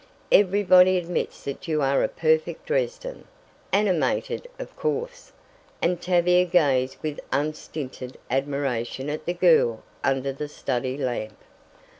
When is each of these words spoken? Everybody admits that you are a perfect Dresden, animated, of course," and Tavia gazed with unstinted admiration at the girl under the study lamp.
Everybody 0.31 0.97
admits 0.97 1.43
that 1.43 1.67
you 1.67 1.83
are 1.83 2.01
a 2.03 2.07
perfect 2.07 2.65
Dresden, 2.65 3.25
animated, 3.71 4.47
of 4.57 4.75
course," 4.75 5.31
and 5.79 6.01
Tavia 6.01 6.43
gazed 6.43 6.97
with 7.03 7.19
unstinted 7.31 8.17
admiration 8.31 9.11
at 9.11 9.27
the 9.27 9.33
girl 9.35 9.83
under 10.03 10.33
the 10.33 10.47
study 10.47 10.97
lamp. 10.97 11.37